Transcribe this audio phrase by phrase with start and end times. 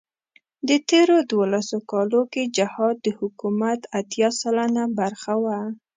[0.65, 5.59] په تېرو دولسو کالو کې جهاد د حکومت اتيا سلنه برخه وه.